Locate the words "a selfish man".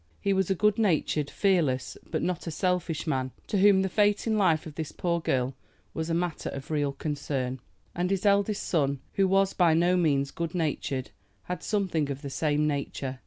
2.47-3.29